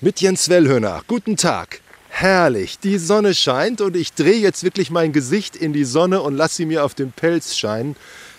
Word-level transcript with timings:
mit 0.00 0.20
Jens 0.20 0.48
Wellhöhner. 0.48 1.02
Guten 1.08 1.36
Tag. 1.36 1.80
Herrlich, 2.08 2.78
die 2.78 2.98
Sonne 2.98 3.34
scheint 3.34 3.80
und 3.80 3.96
ich 3.96 4.12
drehe 4.12 4.38
jetzt 4.38 4.62
wirklich 4.62 4.90
mein 4.90 5.12
Gesicht 5.12 5.56
in 5.56 5.72
die 5.72 5.84
Sonne 5.84 6.22
und 6.22 6.36
lasse 6.36 6.56
sie 6.56 6.66
mir 6.66 6.84
auf 6.84 6.94
den 6.94 7.10
Pelz 7.10 7.56
scheinen. 7.56 7.96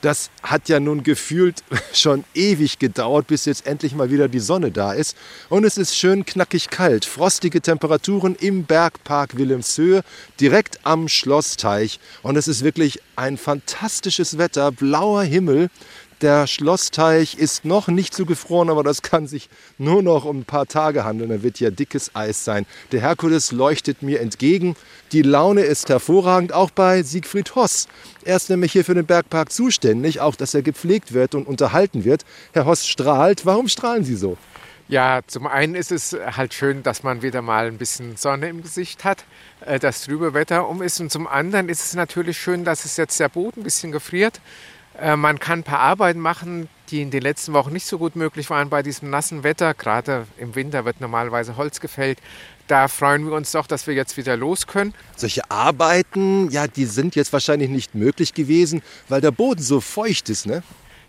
Das 0.00 0.30
hat 0.42 0.68
ja 0.68 0.80
nun 0.80 1.02
gefühlt 1.02 1.62
schon 1.92 2.24
ewig 2.34 2.78
gedauert, 2.78 3.26
bis 3.26 3.46
jetzt 3.46 3.66
endlich 3.66 3.94
mal 3.94 4.10
wieder 4.10 4.28
die 4.28 4.38
Sonne 4.38 4.70
da 4.70 4.92
ist. 4.92 5.16
Und 5.48 5.64
es 5.64 5.76
ist 5.76 5.96
schön 5.96 6.24
knackig 6.24 6.70
kalt. 6.70 7.04
Frostige 7.04 7.60
Temperaturen 7.60 8.36
im 8.36 8.64
Bergpark 8.64 9.36
Wilhelmshöhe, 9.36 10.02
direkt 10.38 10.78
am 10.84 11.08
Schlossteich. 11.08 11.98
Und 12.22 12.36
es 12.36 12.48
ist 12.48 12.62
wirklich 12.62 13.00
ein 13.16 13.36
fantastisches 13.36 14.38
Wetter, 14.38 14.70
blauer 14.70 15.24
Himmel. 15.24 15.68
Der 16.22 16.46
Schlossteich 16.46 17.38
ist 17.38 17.64
noch 17.64 17.88
nicht 17.88 18.14
so 18.14 18.26
gefroren, 18.26 18.68
aber 18.68 18.82
das 18.82 19.00
kann 19.00 19.26
sich 19.26 19.48
nur 19.78 20.02
noch 20.02 20.26
um 20.26 20.40
ein 20.40 20.44
paar 20.44 20.66
Tage 20.66 21.02
handeln. 21.04 21.30
Da 21.30 21.42
wird 21.42 21.60
ja 21.60 21.70
dickes 21.70 22.14
Eis 22.14 22.44
sein. 22.44 22.66
Der 22.92 23.00
Herkules 23.00 23.52
leuchtet 23.52 24.02
mir 24.02 24.20
entgegen. 24.20 24.76
Die 25.12 25.22
Laune 25.22 25.62
ist 25.62 25.88
hervorragend, 25.88 26.52
auch 26.52 26.70
bei 26.70 27.02
Siegfried 27.02 27.54
Hoss. 27.54 27.88
Er 28.22 28.36
ist 28.36 28.50
nämlich 28.50 28.72
hier 28.72 28.84
für 28.84 28.92
den 28.92 29.06
Bergpark 29.06 29.50
zuständig, 29.50 30.20
auch 30.20 30.34
dass 30.34 30.52
er 30.52 30.60
gepflegt 30.60 31.14
wird 31.14 31.34
und 31.34 31.48
unterhalten 31.48 32.04
wird. 32.04 32.26
Herr 32.52 32.66
Hoss 32.66 32.86
strahlt. 32.86 33.46
Warum 33.46 33.68
strahlen 33.68 34.04
Sie 34.04 34.16
so? 34.16 34.36
Ja, 34.88 35.20
zum 35.26 35.46
einen 35.46 35.74
ist 35.74 35.90
es 35.90 36.14
halt 36.36 36.52
schön, 36.52 36.82
dass 36.82 37.02
man 37.02 37.22
wieder 37.22 37.40
mal 37.40 37.68
ein 37.68 37.78
bisschen 37.78 38.16
Sonne 38.16 38.48
im 38.48 38.60
Gesicht 38.60 39.04
hat, 39.04 39.24
äh, 39.64 39.78
dass 39.78 40.02
trübe 40.02 40.34
Wetter 40.34 40.68
um 40.68 40.82
ist. 40.82 41.00
Und 41.00 41.10
zum 41.10 41.26
anderen 41.26 41.70
ist 41.70 41.82
es 41.82 41.94
natürlich 41.94 42.38
schön, 42.38 42.64
dass 42.64 42.84
es 42.84 42.98
jetzt 42.98 43.18
der 43.20 43.30
Boden 43.30 43.60
ein 43.60 43.64
bisschen 43.64 43.92
gefriert. 43.92 44.40
Äh, 45.00 45.16
man 45.16 45.38
kann 45.38 45.60
ein 45.60 45.64
paar 45.64 45.80
Arbeiten 45.80 46.20
machen, 46.20 46.68
die 46.90 47.00
in 47.02 47.10
den 47.10 47.22
letzten 47.22 47.52
Wochen 47.52 47.72
nicht 47.72 47.86
so 47.86 47.98
gut 47.98 48.16
möglich 48.16 48.50
waren 48.50 48.68
bei 48.68 48.82
diesem 48.82 49.10
nassen 49.10 49.42
Wetter. 49.42 49.74
Gerade 49.74 50.26
im 50.36 50.54
Winter 50.54 50.84
wird 50.84 51.00
normalerweise 51.00 51.56
Holz 51.56 51.80
gefällt. 51.80 52.18
Da 52.66 52.88
freuen 52.88 53.26
wir 53.26 53.32
uns 53.32 53.50
doch, 53.52 53.66
dass 53.66 53.86
wir 53.86 53.94
jetzt 53.94 54.16
wieder 54.16 54.36
los 54.36 54.66
können. 54.66 54.94
Solche 55.16 55.50
Arbeiten, 55.50 56.50
ja, 56.50 56.66
die 56.66 56.84
sind 56.84 57.16
jetzt 57.16 57.32
wahrscheinlich 57.32 57.70
nicht 57.70 57.94
möglich 57.94 58.34
gewesen, 58.34 58.82
weil 59.08 59.20
der 59.20 59.32
Boden 59.32 59.62
so 59.62 59.80
feucht 59.80 60.28
ist, 60.28 60.46
ne? 60.46 60.62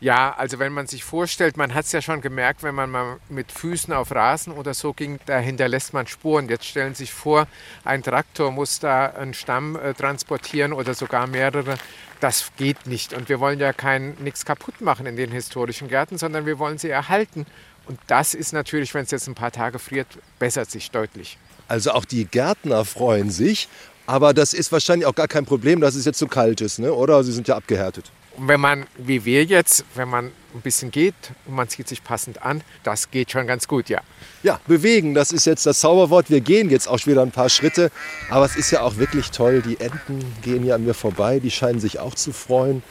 Ja, 0.00 0.32
also 0.38 0.60
wenn 0.60 0.72
man 0.72 0.86
sich 0.86 1.02
vorstellt, 1.02 1.56
man 1.56 1.74
hat 1.74 1.86
es 1.86 1.92
ja 1.92 2.00
schon 2.00 2.20
gemerkt, 2.20 2.62
wenn 2.62 2.74
man 2.74 2.88
mal 2.88 3.16
mit 3.28 3.50
Füßen 3.50 3.92
auf 3.92 4.12
Rasen 4.12 4.52
oder 4.52 4.72
so 4.72 4.92
ging, 4.92 5.18
da 5.26 5.40
hinterlässt 5.40 5.92
man 5.92 6.06
Spuren. 6.06 6.48
Jetzt 6.48 6.66
stellen 6.66 6.94
Sie 6.94 7.04
sich 7.04 7.12
vor, 7.12 7.48
ein 7.84 8.04
Traktor 8.04 8.52
muss 8.52 8.78
da 8.78 9.06
einen 9.06 9.34
Stamm 9.34 9.74
äh, 9.74 9.94
transportieren 9.94 10.72
oder 10.72 10.94
sogar 10.94 11.26
mehrere. 11.26 11.78
Das 12.20 12.52
geht 12.56 12.86
nicht. 12.86 13.12
Und 13.12 13.28
wir 13.28 13.40
wollen 13.40 13.58
ja 13.58 13.72
nichts 14.20 14.44
kaputt 14.44 14.80
machen 14.80 15.06
in 15.06 15.16
den 15.16 15.32
historischen 15.32 15.88
Gärten, 15.88 16.16
sondern 16.16 16.46
wir 16.46 16.60
wollen 16.60 16.78
sie 16.78 16.90
erhalten. 16.90 17.44
Und 17.86 17.98
das 18.06 18.34
ist 18.34 18.52
natürlich, 18.52 18.94
wenn 18.94 19.04
es 19.04 19.10
jetzt 19.10 19.26
ein 19.26 19.34
paar 19.34 19.50
Tage 19.50 19.80
friert, 19.80 20.06
bessert 20.38 20.70
sich 20.70 20.92
deutlich. 20.92 21.38
Also 21.66 21.90
auch 21.90 22.04
die 22.04 22.24
Gärtner 22.24 22.84
freuen 22.84 23.30
sich, 23.30 23.68
aber 24.06 24.32
das 24.32 24.52
ist 24.54 24.70
wahrscheinlich 24.70 25.06
auch 25.06 25.14
gar 25.14 25.28
kein 25.28 25.44
Problem, 25.44 25.80
dass 25.80 25.94
es 25.94 26.04
jetzt 26.04 26.18
so 26.18 26.28
kalt 26.28 26.60
ist, 26.60 26.78
ne? 26.78 26.92
oder? 26.92 27.24
Sie 27.24 27.32
sind 27.32 27.48
ja 27.48 27.56
abgehärtet. 27.56 28.10
Und 28.38 28.46
wenn 28.46 28.60
man, 28.60 28.86
wie 28.96 29.24
wir 29.24 29.44
jetzt, 29.44 29.84
wenn 29.96 30.08
man 30.08 30.26
ein 30.54 30.60
bisschen 30.62 30.92
geht 30.92 31.14
und 31.46 31.56
man 31.56 31.68
zieht 31.68 31.88
sich 31.88 32.04
passend 32.04 32.40
an, 32.40 32.62
das 32.84 33.10
geht 33.10 33.32
schon 33.32 33.48
ganz 33.48 33.66
gut, 33.66 33.88
ja. 33.88 34.00
Ja, 34.44 34.60
bewegen, 34.68 35.12
das 35.12 35.32
ist 35.32 35.44
jetzt 35.44 35.66
das 35.66 35.80
Zauberwort. 35.80 36.30
Wir 36.30 36.40
gehen 36.40 36.70
jetzt 36.70 36.86
auch 36.86 37.04
wieder 37.04 37.22
ein 37.22 37.32
paar 37.32 37.48
Schritte, 37.48 37.90
aber 38.30 38.44
es 38.44 38.54
ist 38.54 38.70
ja 38.70 38.82
auch 38.82 38.96
wirklich 38.96 39.32
toll. 39.32 39.60
Die 39.62 39.80
Enten 39.80 40.20
gehen 40.42 40.64
ja 40.64 40.76
an 40.76 40.84
mir 40.84 40.94
vorbei, 40.94 41.40
die 41.40 41.50
scheinen 41.50 41.80
sich 41.80 41.98
auch 41.98 42.14
zu 42.14 42.32
freuen. 42.32 42.84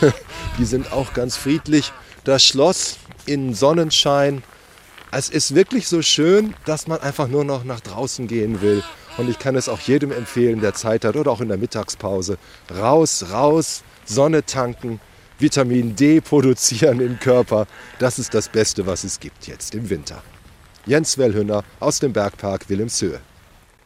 die 0.58 0.64
sind 0.64 0.92
auch 0.92 1.12
ganz 1.12 1.36
friedlich. 1.36 1.92
Das 2.24 2.42
Schloss 2.42 2.96
in 3.26 3.52
Sonnenschein. 3.52 4.42
Es 5.12 5.28
ist 5.28 5.54
wirklich 5.54 5.88
so 5.88 6.00
schön, 6.00 6.54
dass 6.64 6.86
man 6.86 7.00
einfach 7.00 7.28
nur 7.28 7.44
noch 7.44 7.64
nach 7.64 7.80
draußen 7.80 8.28
gehen 8.28 8.62
will. 8.62 8.82
Und 9.18 9.28
ich 9.28 9.38
kann 9.38 9.56
es 9.56 9.68
auch 9.68 9.80
jedem 9.80 10.10
empfehlen, 10.10 10.60
der 10.60 10.72
Zeit 10.72 11.04
hat 11.04 11.16
oder 11.16 11.30
auch 11.30 11.42
in 11.42 11.48
der 11.48 11.58
Mittagspause. 11.58 12.38
Raus, 12.74 13.26
raus, 13.30 13.82
Sonne 14.06 14.44
tanken, 14.44 15.00
Vitamin 15.38 15.94
D 15.94 16.20
produzieren 16.20 17.00
im 17.00 17.20
Körper. 17.20 17.66
Das 17.98 18.18
ist 18.18 18.32
das 18.34 18.48
Beste, 18.48 18.86
was 18.86 19.04
es 19.04 19.20
gibt 19.20 19.46
jetzt 19.46 19.74
im 19.74 19.90
Winter. 19.90 20.22
Jens 20.86 21.18
Wellhünner 21.18 21.64
aus 21.80 21.98
dem 21.98 22.12
Bergpark 22.12 22.68
Wilhelmshöhe. 22.70 23.20